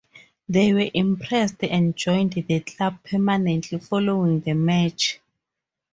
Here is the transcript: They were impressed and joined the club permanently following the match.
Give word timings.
They 0.49 0.73
were 0.73 0.89
impressed 0.95 1.63
and 1.63 1.95
joined 1.95 2.33
the 2.33 2.59
club 2.61 2.97
permanently 3.03 3.77
following 3.77 4.39
the 4.39 4.55
match. 4.55 5.19